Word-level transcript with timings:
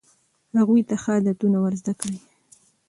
هغوی 0.59 0.81
ته 0.89 0.95
ښه 1.01 1.11
عادتونه 1.15 1.57
ور 1.61 1.73
زده 1.81 1.93
کړئ. 1.99 2.17